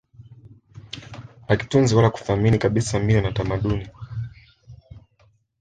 hakitunzi 1.47 1.95
wala 1.95 2.09
kuthamini 2.09 2.57
kabisa 2.59 2.99
mila 2.99 3.21
na 3.21 3.31
tamaduni 3.31 3.89